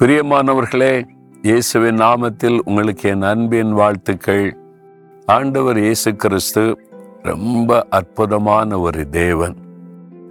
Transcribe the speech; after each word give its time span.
பிரியமானவர்களே 0.00 1.08
இயேசுவின் 1.42 1.98
நாமத்தில் 1.98 2.60
உங்களுக்கு 2.64 3.08
என் 3.08 3.22
அன்பின் 3.22 3.72
வாழ்த்துக்கள். 3.72 4.56
ஆண்டவர் 5.26 5.78
இயேசு 5.78 6.16
கிறிஸ்து 6.16 6.80
ரொம்ப 7.22 7.86
அற்புதமான 7.90 8.78
ஒரு 8.78 9.08
தேவன். 9.08 9.56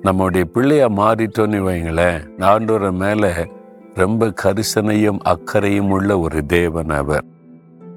நம்முடைய 0.01 0.45
பிள்ளையா 0.53 0.87
மாறிட்டோன்னு 0.87 1.59
வைங்களேன் 1.67 2.41
ஆண்டவர் 2.43 2.91
மேல 2.91 3.47
ரொம்ப 3.93 4.33
கரிசனையும் 4.43 5.19
அக்கறையும் 5.23 5.89
உள்ள 5.89 6.19
ஒரு 6.19 6.45
தேவன் 6.45 6.89
அவர். 6.89 7.23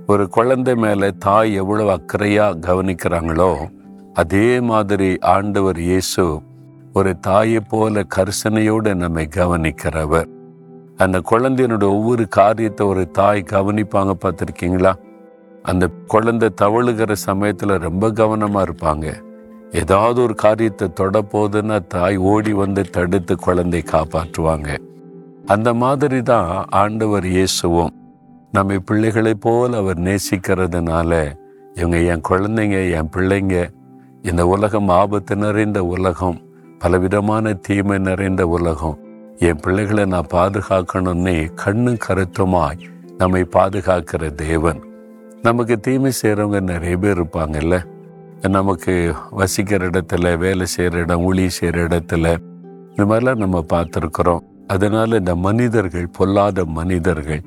ஒரு 0.07 0.29
குழந்தை 0.29 0.75
மேல 0.75 1.11
தாய் 1.11 1.55
எவ்வளவு 1.55 1.91
அக்கறையா 1.91 2.49
கவனிக்கிறாங்களோ 2.67 3.67
அதே 4.15 4.61
மாதிரி 4.61 5.19
ஆண்டவர் 5.21 5.79
இயேசு 5.79 6.41
ஒரு 6.93 7.19
தாயை 7.19 7.61
போல 7.61 8.05
கரிசனையோடு 8.17 8.95
நம்மை 8.95 9.29
கவனிக்கிறவர். 9.35 10.31
அந்த 10.97 11.23
குழந்தையினுடைய 11.31 11.89
ஒவ்வொரு 11.89 12.29
காரியத்தை 12.29 12.87
ஒரு 12.87 13.11
தாய் 13.11 13.45
கவனிப்பாங்க 13.51 14.13
பார்த்துருக்கீங்களா? 14.23 14.95
அந்த 15.63 15.89
குழந்தை 16.07 16.49
தவழுகிற 16.63 17.13
சமயத்தில் 17.13 17.79
ரொம்ப 17.79 18.11
கவனமாக 18.11 18.71
இருப்பாங்க. 18.71 19.15
ஏதாவது 19.71 20.23
ஒரு 20.23 20.35
காரியத்தை 20.35 20.93
தொட 20.93 21.23
போதுன்னா 21.23 21.87
தாய் 21.87 22.17
ஓடி 22.17 22.53
வந்து 22.53 22.83
தடுத்து 22.83 23.37
குழந்தை 23.37 23.83
காப்பாற்றுவாங்க. 23.93 24.77
அந்த 25.47 25.75
மாதிரி 25.75 26.23
தான் 26.23 26.65
ஆண்டவர் 26.69 27.25
இயேசுவும். 27.25 27.93
நம்ம 28.53 28.79
பிள்ளைகளைப் 28.79 29.41
போல் 29.41 29.75
அவர் 29.75 29.99
நேசிக்கிறதுனால 29.99 31.27
இவங்க 31.75 31.99
என் 31.99 32.21
குழந்தைங்க 32.29 32.91
என் 32.91 33.11
பிள்ளைங்க 33.17 33.73
இந்த 34.23 34.47
உலகம் 34.47 34.89
ஆபத்து 34.89 35.37
நிறைந்த 35.37 35.85
உலகம் 35.85 36.41
பலவிதமான 36.79 37.53
தீமை 37.53 37.99
நிறைந்த 37.99 38.47
உலகம் 38.47 38.99
என் 39.47 39.61
பிள்ளைகளை 39.63 40.05
நான் 40.05 40.33
பாதுகாக்கணும்னே 40.33 41.51
கண்ணும் 41.55 41.97
கருத்துமாய் 42.09 42.83
நம்மை 43.19 43.43
பாதுகாக்கிற 43.43 44.29
தேவன். 44.35 44.81
நமக்கு 45.43 45.81
தீமை 45.81 46.13
செய்கிறவங்க 46.23 46.61
நிறைய 46.61 46.97
பேர் 46.97 47.21
இருப்பாங்கல்ல. 47.21 47.85
நமக்கு 48.49 49.15
வசிக்கிற 49.31 49.89
இடத்துல 49.89 50.39
வேலை 50.39 50.67
செய்கிற 50.67 50.99
இடம் 50.99 51.21
ஊழி 51.21 51.49
செய்கிற 51.49 51.83
இடத்துல 51.87 52.37
இந்த 52.91 53.05
மாதிரிலாம் 53.09 53.43
நம்ம 53.45 53.65
பார்த்துருக்குறோம். 53.73 54.45
அதனால் 54.67 55.13
இந்த 55.13 55.35
மனிதர்கள் 55.37 56.09
பொல்லாத 56.09 56.65
மனிதர்கள். 56.65 57.43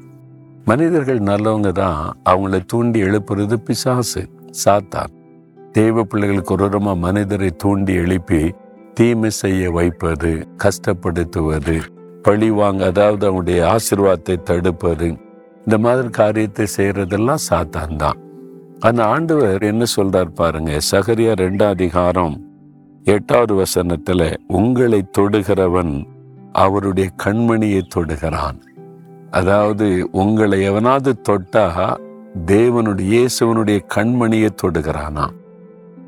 மனிதர்கள் 0.66 1.20
நல்லவங்க 1.20 1.72
தான் 1.72 2.18
அவங்கள 2.30 2.62
தூண்டி 2.66 3.02
எழுப்புறது 3.04 3.56
பிசாசு 3.56 4.30
சாத்தான். 4.66 5.12
தெய்வ 5.72 6.04
பிள்ளைகளுக்கு 6.04 6.54
ஒரு 6.54 6.80
மனிதரை 6.80 7.50
தூண்டி 7.50 7.94
எழுப்பி 7.94 8.54
தீமை 8.96 9.30
செய்ய 9.30 9.72
வைப்பது 9.72 10.48
கஷ்டப்படுத்துவது 10.64 11.78
பழிவாங்க 12.22 12.86
அதாவது 12.86 13.28
அவனுடைய 13.28 13.76
ஆசிர்வாதத்தை 13.76 14.44
தடுப்பது 14.44 15.08
இந்த 15.66 15.78
மாதிரி 15.78 16.10
காரியத்தை 16.10 16.66
செய்யறதெல்லாம் 16.78 17.46
சாத்தான் 17.50 17.96
தான் 17.96 18.20
அந்த 18.80 19.06
ஆண்டவர் 19.06 19.64
என்ன 19.64 19.84
சொல்றார் 19.96 20.32
பாருங்க 20.34 20.80
சகரியா 20.92 21.34
ரெண்டாம் 21.34 21.70
அதிகாரம் 21.70 22.36
எட்டாவது 23.06 23.54
வசனத்துல 23.56 24.22
உங்களை 24.48 25.04
தொடுகிறவன் 25.18 25.94
அவருடைய 26.52 27.10
கண்மணியை 27.24 27.82
தொடுகிறான். 27.96 28.60
அதாவது 29.32 30.10
உங்களை 30.12 30.62
எவனாவது 30.62 31.12
தொட்டா 31.30 31.66
தேவனுடைய 32.46 33.08
இயேசுவனுடைய 33.14 33.80
கண்மணியை 33.96 34.50
தொடுகிறானா? 34.64 35.26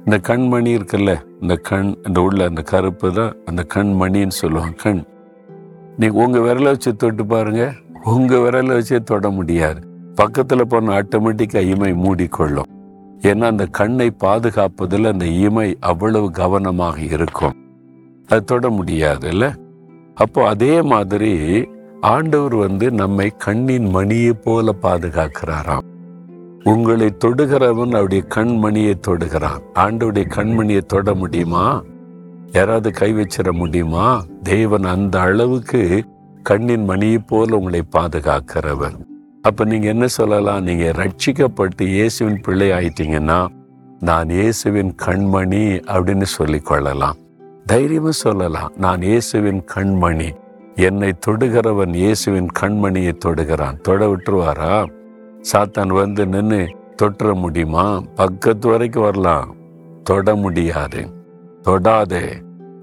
இந்த 0.08 0.18
கண்மணி 0.28 0.72
இருக்குல்ல 0.78 1.12
இந்த 1.42 1.56
கண் 1.56 1.88
இந்த 2.08 2.20
உள்ள 2.22 2.46
அந்த 2.46 2.62
கருப்பு 2.62 3.08
தான் 3.14 3.34
அந்த 3.46 3.66
கண்மணின்னு 3.74 4.36
சொல்லுவாங்க 4.42 4.78
கண். 4.84 5.02
நீங்கள் 5.98 6.24
உங்கள் 6.24 6.42
விரலை 6.42 6.64
வச்சு 6.64 6.96
தொட்டு 6.96 7.26
பாருங்கள் 7.26 7.74
உங்கள் 8.04 8.40
விரலை 8.40 8.74
வச்சே 8.78 9.00
தொட 9.04 9.30
முடியாது. 9.30 9.80
பக்கத்தில் 10.16 10.68
போன 10.68 10.94
ஆட்டோமேட்டிக்காக 11.00 11.72
இமை 11.74 11.92
மூடிக்கொள்ளும். 11.94 12.70
ஏன்னா 13.22 13.46
அந்த 13.54 13.66
கண்ணை 13.80 14.10
பாதுகாப்பதில் 14.24 15.12
அந்த 15.12 15.26
இமை 15.26 15.78
அவ்வளவு 15.80 16.32
கவனமாக 16.32 16.98
இருக்கும். 17.00 17.58
அது 18.28 18.44
தொட 18.44 18.70
முடியாது 18.70 19.28
இல்லை? 19.28 19.52
அப்போ 20.16 20.48
அதே 20.48 20.82
மாதிரி 20.82 21.34
ஆண்டவர் 22.02 22.56
வந்து 22.56 22.92
நம்மை 22.92 23.30
கண்ணின் 23.38 23.90
மணியை 23.90 24.34
போல 24.34 24.76
பாதுகாக்கிறாராம். 24.82 25.87
உங்களை 26.68 27.16
தொடுகிறவன் 27.26 27.92
அவருடைய 27.92 28.24
கண்மணியை 28.36 28.94
தொடுகிறான். 29.08 29.62
ஆண்டவுடைய 29.76 30.26
கண்மணியை 30.36 30.78
தொட 30.78 31.14
முடியுமா? 31.14 31.84
யாராவது 32.52 32.92
கை 32.92 33.14
வச்சிட 33.14 33.52
முடியுமா? 33.52 34.24
தேவன் 34.44 34.84
அந்த 34.84 35.20
அளவுக்கு 35.20 36.06
கண்ணின் 36.44 36.84
மணியை 36.84 37.18
போல 37.18 37.58
உங்களை 37.58 37.84
பாதுகாக்கிறவர். 37.98 38.98
அப்ப 39.42 39.66
நீங்க 39.66 39.88
என்ன 39.88 40.08
சொல்லலாம்? 40.08 40.64
நீங்க 40.64 40.92
ரட்சிக்கப்பட்டு 40.96 41.82
இயேசுவின் 41.82 42.42
பிள்ளை 42.42 42.70
ஆயிட்டீங்கன்னா 42.70 43.48
நான் 44.00 44.30
இயேசுவின் 44.30 44.96
கண்மணி 45.06 45.64
அப்படின்னு 45.88 46.22
சொல்லி 46.22 46.60
கொள்ளலாம். 46.60 47.16
தைரியமா 47.66 48.12
சொல்லலாம். 48.12 48.72
நான் 48.78 49.02
இயேசுவின் 49.02 49.64
கண்மணி. 49.76 50.36
என்னை 50.76 51.14
தொடுகிறவன் 51.28 51.94
இயேசுவின் 51.94 52.48
கண்மணியை 52.60 53.14
தொடுகிறான். 53.26 53.82
தொட 53.82 54.06
விட்டுருவாரா? 54.08 54.86
சாத்தான் 55.54 55.88
வந்து 55.88 56.28
நின்று 56.28 56.76
தொட்டுற 57.02 57.34
முடியுமா? 57.34 58.02
பக்கத்து 58.16 58.70
வரைக்கும் 58.70 59.04
வரலாம். 59.04 59.56
தொட 60.04 60.36
முடியாது. 60.36 61.14
தொடாதே. 61.62 62.42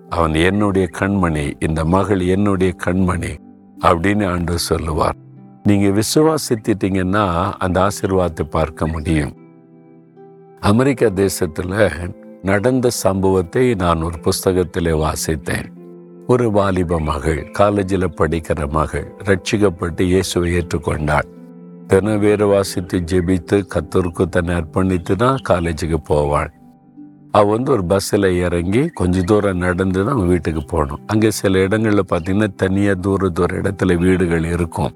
அவன் 0.09 0.35
என்னுடைய 0.35 0.89
கண்மணி 0.99 1.53
இந்த 1.59 1.85
மகள் 1.85 2.21
என்னுடைய 2.21 2.75
கண்மணி 2.85 3.37
அப்படின்னு 3.81 4.31
ஆண்டு 4.31 4.59
சொல்லுவார். 4.59 5.15
நீங்க 5.63 6.01
விசுவாசித்திட்டீங்கன்னா 6.01 7.53
அந்த 7.59 7.89
ஆசீர்வாதத்தை 7.89 8.43
பார்க்க 8.51 8.87
முடியும். 8.87 9.37
அமெரிக்கா 10.61 11.07
தேசத்துல 11.07 12.13
நடந்த 12.43 12.91
சம்பவத்தை 12.91 13.75
நான் 13.75 14.03
ஒரு 14.03 14.17
புஸ்தகத்திலே 14.23 14.93
வாசித்தேன். 14.99 15.65
ஒரு 16.27 16.51
வாலிப 16.51 17.01
மகள் 17.01 17.51
காலேஜில் 17.51 18.09
படிக்கிற 18.09 18.69
மகள் 18.69 19.13
ரட்சிக்கப்பட்டு 19.25 20.01
இயேசுவை 20.01 20.53
ஏற்றுக்கொண்டாள். 20.53 21.33
தின 21.91 22.13
வேறு 22.17 22.47
வாசித்து 22.47 22.97
ஜெபித்து 23.09 23.57
கத்தருக்கு 23.73 24.25
தன்னை 24.29 24.53
அர்ப்பணித்து 24.55 25.15
தான் 25.17 25.41
காலேஜுக்கு 25.49 25.99
போவாள் 26.09 26.51
அவள் 27.35 27.53
வந்து 27.53 27.71
ஒரு 27.71 27.85
பஸ்ஸில் 27.85 28.29
இறங்கி 28.39 28.83
கொஞ்சம் 28.93 29.25
தூரம் 29.25 29.59
நடந்து 29.59 29.99
தான் 29.99 30.15
அவன் 30.15 30.29
வீட்டுக்கு 30.29 30.63
போகணும் 30.65 31.01
அங்கே 31.07 31.31
சில 31.31 31.59
இடங்களில் 31.59 32.11
பார்த்தீங்கன்னா 32.13 32.49
தனியாக 32.57 32.97
தூர 33.01 33.31
தூர 33.31 33.51
இடத்துல 33.55 33.97
வீடுகள் 33.97 34.47
இருக்கும் 34.47 34.93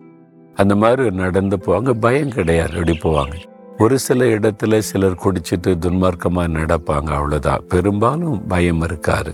அந்த 0.56 0.74
மாதிரி 0.74 1.10
நடந்து 1.16 1.58
போவாங்க 1.66 1.92
பயம் 1.98 2.32
கிடையாது 2.32 2.74
அப்படி 2.74 2.96
போவாங்க 3.02 3.36
ஒரு 3.78 3.98
சில 3.98 4.24
இடத்துல 4.28 4.78
சிலர் 4.82 5.20
குடிச்சிட்டு 5.22 5.72
துன்மார்க்கமாக 5.78 6.54
நடப்பாங்க 6.54 7.10
அவ்வளோதான் 7.12 7.66
பெரும்பாலும் 7.68 8.38
பயம் 8.48 8.82
இருக்காது 8.82 9.32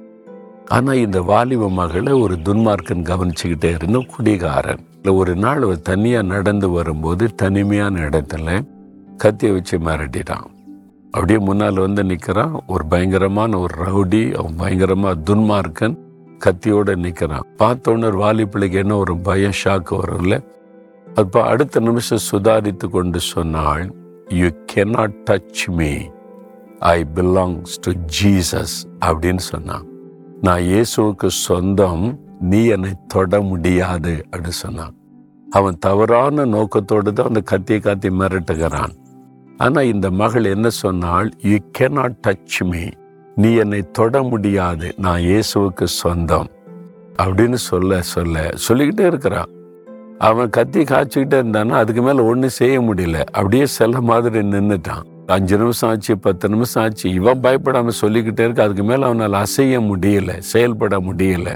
ஆனால் 0.67 0.97
இந்த 0.97 1.23
வாலிப 1.23 1.71
மகளை 1.71 2.13
ஒரு 2.13 2.35
துன்மார்க்கன் 2.45 3.05
கவனிச்சுக்கிட்டே 3.11 3.71
இருந்த 3.75 3.99
குடிகாரன். 4.17 4.83
இல்லை 4.97 5.13
ஒரு 5.17 5.37
நாள் 5.37 5.63
அவர் 5.63 5.81
தனியாக 5.81 6.27
நடந்து 6.27 6.71
வரும்போது 6.71 7.35
தனிமையான 7.35 8.01
இடத்துல 8.01 8.65
கத்தியை 9.17 9.55
வச்சு 9.55 9.79
மிரட்டிட்டான். 9.79 10.47
அப்படியே 11.11 11.39
முன்னால் 11.39 11.75
வந்து 11.75 12.05
நிற்கிறான் 12.05 12.55
ஒரு 12.67 12.87
பயங்கரமான 12.87 13.59
ஒரு 13.59 13.75
ரவுடி 13.85 14.35
அவன் 14.35 14.57
பயங்கரமாக 14.57 15.21
துன்மார்க்கன் 15.31 15.97
கத்தியோடு 16.45 16.97
நிற்கிறான் 16.97 17.47
பார்த்தோன்னே 17.59 18.09
ஒரு 18.11 18.19
வாலிப்பிள்ளைக்கு 18.25 18.79
என்ன 18.85 18.97
ஒரு 18.97 19.17
பயம் 19.17 19.59
ஷாக்கு 19.65 19.95
வரும்ல. 20.01 20.37
அப்போ 21.15 21.43
அடுத்த 21.43 21.81
நிமிஷம் 21.81 22.27
சுதாரித்து 22.33 22.89
கொண்டு 22.89 23.21
சொன்னாள் 23.21 23.95
you 24.29 24.49
cannot 24.75 25.19
touch 25.31 25.65
me 25.67 25.93
I 26.79 27.05
belongs 27.15 27.75
to 27.81 27.93
Jesus 28.23 28.77
அப்படின்னு 29.01 29.45
சொன்னான். 29.53 29.87
நான் 30.45 30.61
இயேசுவுக்கு 30.61 31.27
சொந்தம் 31.27 32.21
நீ 32.41 32.65
என்னை 32.65 32.91
தொட 33.07 33.41
முடியாது 33.41 34.27
அப்படின்னு 34.31 34.57
சொன்னான். 34.63 34.95
அவன் 35.51 35.77
தவறான 35.79 36.45
நோக்கத்தோடு 36.45 37.13
தான் 37.13 37.27
அந்த 37.27 37.41
கத்தியை 37.41 37.81
காத்தி 37.81 38.11
மிரட்டுகிறான். 38.11 38.95
ஆனால் 39.57 39.85
இந்த 39.85 40.11
மகள் 40.11 40.45
என்ன 40.45 40.69
சொன்னால் 40.69 41.31
யூ 41.43 41.57
கேனாட் 41.79 42.17
டச் 42.27 42.65
மீ 42.65 42.89
நீ 43.35 43.55
என்னை 43.55 43.91
தொட 43.93 44.23
முடியாது. 44.23 44.95
நான் 44.97 45.21
இயேசுவுக்கு 45.21 45.85
சொந்தம். 45.85 46.51
அப்படின்னு 47.23 47.55
சொல்ல 47.55 48.03
சொல்ல 48.03 48.51
சொல்லிக்கிட்டே 48.55 49.07
இருக்கிறான். 49.07 49.49
அவன் 50.19 50.51
கத்தி 50.51 50.83
காய்ச்சிக்கிட்டே 50.83 51.41
இருந்தானா 51.43 51.71
அதுக்கு 51.71 52.03
மேலே 52.03 52.21
ஒன்றும் 52.21 52.57
செய்ய 52.61 52.81
முடியல. 52.81 53.25
அப்படியே 53.25 53.67
செல்ல 53.67 54.01
மாதிரி 54.01 54.39
நின்றுட்டான் 54.39 55.13
அஞ்சு 55.27 55.57
நிமிஷம் 55.59 55.91
ஆச்சு 55.91 56.19
பத்து 56.19 56.49
நிமிஷம் 56.49 56.83
ஆச்சு 56.83 57.07
இவன் 57.13 57.41
பயப்படாமல் 57.41 58.01
சொல்லிக்கிட்டே 58.01 58.43
இருக்கு 58.45 58.63
அதுக்கு 58.63 58.83
மேலே 58.83 59.03
அவனால் 59.03 59.37
அசைய 59.45 59.79
முடியல 59.91 60.33
செயல்பட 60.39 60.99
முடியல. 60.99 61.49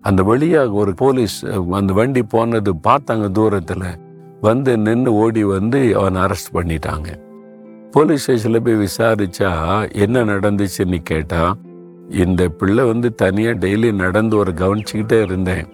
அந்த 0.00 0.22
வழியாக 0.22 0.72
ஒரு 0.72 0.94
போலீஸ் 0.94 1.44
அந்த 1.78 1.92
வண்டி 1.92 2.22
போனது 2.22 2.72
பார்த்தாங்க 2.88 3.30
தூரத்தில் 3.30 3.88
வந்து 4.40 4.78
நின்று 4.78 5.12
ஓடி 5.14 5.42
வந்து 5.42 5.96
அவனை 5.96 6.22
அரெஸ்ட் 6.22 6.54
பண்ணிட்டாங்க. 6.54 7.08
போலீஸ் 7.90 8.22
ஸ்டேஷனில் 8.22 8.64
போய் 8.66 8.80
விசாரிச்சா 8.86 9.50
என்ன 9.92 10.24
நடந்துச்சுன்னு 10.24 10.98
கேட்டால் 11.02 11.54
இந்த 12.08 12.48
பிள்ளை 12.48 12.84
வந்து 12.84 13.14
தனியாக 13.14 13.60
டெய்லி 13.66 13.92
நடந்து 13.92 14.36
ஒரு 14.36 14.52
கவனிச்சுக்கிட்டே 14.52 15.22
இருந்தேன். 15.22 15.66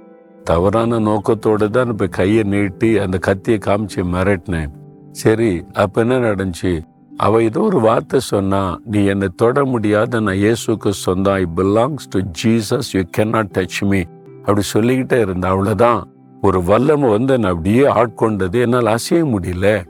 தவறான 0.45 0.99
நோக்கத்தோடு 0.99 1.71
தான் 1.71 1.89
இப்போ 1.89 2.07
கையை 2.07 2.43
நீட்டி 2.43 2.99
அந்த 2.99 3.19
கத்தியை 3.19 3.59
காமிச்சு 3.67 4.03
மிரட்டினேன். 4.15 4.71
சரி 5.13 5.65
அப்போ 5.73 6.01
என்ன 6.01 6.17
நடந்துச்சு? 6.19 6.73
அவ 7.19 7.43
ஏதோ 7.43 7.61
ஒரு 7.61 7.81
வார்த்தை 7.81 8.21
சொன்னா 8.21 8.79
நீ 8.85 9.05
என்னை 9.05 9.29
தொட 9.37 9.65
முடியாத 9.65 10.21
நான் 10.21 10.35
இயேசுக்கு 10.35 10.89
சொந்தம். 10.89 11.35
I 11.35 11.45
belongs 11.57 12.07
to 12.11 12.21
Jesus 12.43 12.91
you 12.93 13.03
cannot 13.17 13.51
touch 13.59 13.81
me 13.87 14.01
அப்படி 14.41 14.61
சொல்லிக்கிட்டே 14.61 15.21
இருந்த 15.21 15.49
அவ்வளோதான் 15.49 16.03
ஒரு 16.43 16.63
வல்லமை 16.63 17.11
வந்து 17.11 17.33
என்னை 17.33 17.51
அப்படியே 17.51 17.83
ஆட்கொண்டது. 17.83 18.61
என்னால் 18.61 18.87
அசைய 18.87 19.23
முடியல. 19.35 19.85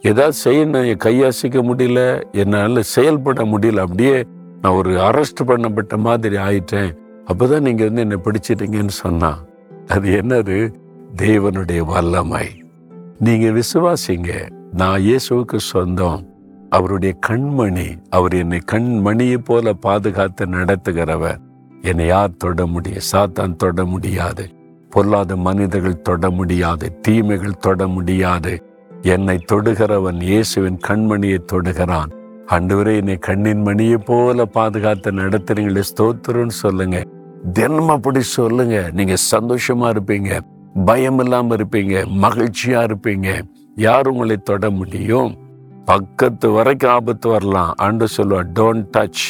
ஏதாவது 0.00 0.36
செய்யணும் 0.44 0.86
என் 0.86 1.02
கையசைக்க 1.04 1.58
முடியல. 1.70 2.00
என்னால் 2.32 2.82
செயல்பட 2.82 3.44
முடியல. 3.44 3.76
அப்படியே 3.76 4.24
நான் 4.60 4.72
ஒரு 4.72 4.92
அரெஸ்ட் 4.96 5.46
பண்ணப்பட்ட 5.46 5.96
மாதிரி 5.98 6.36
ஆயிட்டேன். 6.36 6.90
அப்பதான் 7.26 7.60
நீங்கள் 7.60 7.86
வந்து 7.86 8.00
என்னை 8.00 8.18
பிடிச்சிட்டீங்கன்னு 8.24 8.96
சொன்னான் 9.04 9.40
அது 9.88 10.08
என்னது? 10.22 10.74
தேவனுடைய 11.16 11.78
வல்லமை. 11.78 12.46
நீங்கள் 13.18 13.60
விசுவாசிங்க 13.60 14.50
நான் 14.72 15.00
இயேசுவுக்கு 15.00 15.56
சொந்தம். 15.56 16.20
அவருடைய 16.72 17.12
கண்மணி 17.26 17.86
அவர் 18.10 18.34
என்னை 18.34 18.58
கண்மணியை 18.72 19.38
போல 19.38 19.72
பாதுகாத்து 19.72 20.46
நடத்துகிறவர். 20.46 21.40
என்னை 21.82 22.06
யார் 22.06 22.36
தொட 22.36 22.66
முடியும் 22.66 23.08
சாத்தான் 23.12 23.56
தொட 23.56 23.84
முடியாது. 23.84 24.44
பொல்லாத 24.90 25.36
மனிதர்கள் 25.36 26.00
தொட 26.00 26.30
முடியாது 26.30 26.86
தீமைகள் 27.00 27.60
தொட 27.60 27.86
முடியாது. 27.86 28.52
என்னை 29.02 29.36
தொடுகிறவன் 29.52 30.20
இயேசுவின் 30.22 30.78
கண்மணியை 30.88 31.38
தொடுகிறான். 31.52 32.10
அன்றுவரே 32.46 32.94
என்னை 32.96 33.16
கண்ணின் 33.16 33.62
மணியை 33.62 33.96
போல 33.96 34.44
பாதுகாத்து 34.44 35.12
நடத்துறீங்களே 35.12 35.82
ஸ்தோத்திரம்னு 35.90 36.56
சொல்லுங்க. 36.62 36.98
தினமும் 37.52 37.88
அப்படி 37.88 38.20
சொல்லுங்க. 38.20 38.90
நீங்க 38.92 39.16
சந்தோஷமா 39.34 39.88
இருப்பீங்க 39.94 40.40
பயம் 40.84 41.18
இல்லாம 41.18 41.56
இருப்பீங்க 41.56 41.94
மகிழ்ச்சியா 42.24 42.80
இருப்பீங்க. 42.86 43.30
யார் 43.76 44.08
உங்களை 44.08 44.36
தொட 44.36 44.70
முடியும்? 44.70 45.41
பக்கத்து 45.84 46.50
வரைக்கும் 46.50 46.90
ஆபத்து 46.90 47.28
வரலாம். 47.28 47.74
ஆண்டு 47.76 48.06
சொல்லுவா 48.16 48.44
டோன்ட் 48.58 48.86
டச் 48.96 49.24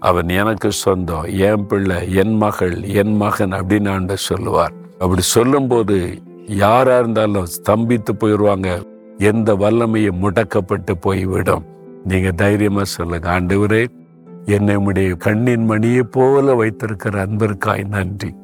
அவன் 0.00 0.28
எனக்கு 0.28 0.72
சொந்தம். 0.72 1.22
என் 1.22 1.66
பிள்ளை 1.66 2.14
என் 2.14 2.36
மகள் 2.36 2.82
என் 2.82 3.16
மகன் 3.16 3.52
அப்படின்னு 3.52 3.90
ஆண்டு 3.90 4.16
சொல்லுவார். 4.16 4.72
அப்படி 4.98 5.20
சொல்லும்போது 5.20 6.22
யாரா 6.46 6.98
இருந்தாலும் 6.98 7.46
ஸ்தம்பித்து 7.46 8.12
போயிடுவாங்க 8.12 8.82
எந்த 9.18 9.54
வல்லமையும் 9.54 10.20
முடக்கப்பட்டு 10.22 10.92
போய்விடும். 11.00 11.64
நீங்க 12.04 12.32
தைரியமா 12.32 12.84
சொல்லுங்க. 12.84 13.40
ஆண்டவரே 13.40 13.86
என்னை 14.44 14.76
உம்முடைய 14.76 15.16
கண்ணின் 15.16 15.64
மணியை 15.64 16.02
போல 16.02 16.54
வைத்திருக்கிற 16.54 17.26
அன்பிற்காய் 17.26 17.88
நன்றி. 17.88 18.34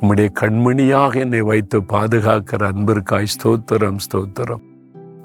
உம்முடைய 0.00 0.28
கண்மணியாக 0.40 1.16
என்னை 1.16 1.40
வைத்து 1.40 1.80
பாதுகாக்கிற 1.80 2.70
அன்பிற்காய் 2.72 3.26
ஸ்தோத்திரம் 3.36 3.96
ஸ்தோத்திரம். 4.06 4.64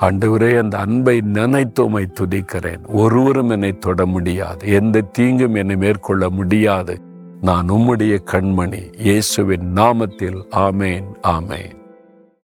ஆண்டவரே 0.02 0.58
அந்த 0.58 0.78
அன்பை 0.78 1.22
நினைத்துமை 1.22 2.08
துதிக்கிறேன். 2.20 2.88
ஒருவரும் 2.88 3.50
என்னை 3.50 3.78
தொட 3.78 4.06
முடியாது. 4.06 4.68
எந்த 4.68 5.02
தீங்கும் 5.02 5.56
என்னை 5.56 5.76
மேற்கொள்ள 5.76 6.30
முடியாது. 6.30 7.02
நான் 7.42 7.70
உம்முடைய 7.70 8.18
கண்மணி. 8.32 9.00
இயேசுவின் 9.00 9.74
நாமத்தில். 9.74 10.44
ஆமேன் 10.56 11.06
ஆமேன். 11.28 11.81